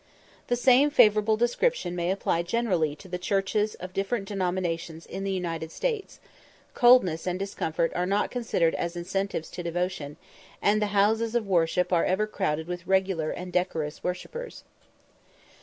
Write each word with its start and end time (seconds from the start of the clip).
The 0.47 0.55
same 0.55 0.89
favourable 0.89 1.37
description 1.37 1.95
may 1.95 2.09
apply 2.09 2.41
generally 2.41 2.95
to 2.95 3.07
the 3.07 3.19
churches 3.19 3.75
of 3.75 3.93
different 3.93 4.27
denominations 4.27 5.05
in 5.05 5.23
the 5.25 5.31
United 5.31 5.71
States; 5.71 6.19
coldness 6.73 7.27
and 7.27 7.37
discomfort 7.37 7.91
are 7.93 8.07
not 8.07 8.31
considered 8.31 8.73
as 8.73 8.95
incentives 8.95 9.51
to 9.51 9.61
devotion; 9.61 10.17
and 10.59 10.81
the 10.81 10.87
houses 10.97 11.35
of 11.35 11.45
worship 11.45 11.93
are 11.93 12.03
ever 12.03 12.25
crowded 12.25 12.65
with 12.65 12.87
regular 12.87 13.29
and 13.29 13.53
decorous 13.53 14.03
worshippers. 14.03 14.63